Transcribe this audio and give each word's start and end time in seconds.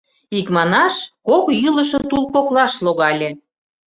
Икманаш, 0.37 0.95
кок 1.27 1.45
йӱлышӧ 1.61 1.99
тул 2.09 2.23
коклаш 2.33 2.73
логале. 2.85 3.29